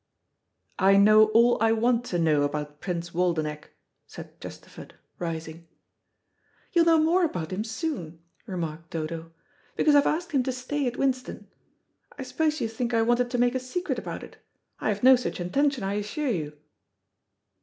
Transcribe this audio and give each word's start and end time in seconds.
"I 0.79 0.97
know 0.97 1.25
all 1.25 1.61
I 1.61 1.73
want 1.73 2.05
to 2.05 2.17
know 2.17 2.41
about 2.41 2.81
Prince 2.81 3.11
Waldenech," 3.13 3.69
said 4.07 4.41
Chesterford, 4.41 4.95
rising. 5.19 5.67
"You'll 6.73 6.85
know 6.85 6.97
more 6.97 7.23
about 7.23 7.51
him 7.53 7.63
soon," 7.63 8.17
remarked 8.47 8.89
Dodo, 8.89 9.31
"because 9.75 9.93
I've 9.93 10.07
asked 10.07 10.31
him 10.31 10.41
to 10.41 10.51
stay 10.51 10.87
at 10.87 10.97
Winston. 10.97 11.51
I 12.17 12.23
suppose 12.23 12.59
you 12.59 12.67
think 12.67 12.95
I 12.95 13.03
wanted 13.03 13.29
to 13.29 13.37
make 13.37 13.53
a 13.53 13.59
secret 13.59 13.99
about 13.99 14.23
it. 14.23 14.37
I 14.79 14.89
have 14.89 15.03
no 15.03 15.15
such 15.15 15.39
intention, 15.39 15.83
I 15.83 15.93
assure 15.93 16.29
you." 16.31 16.57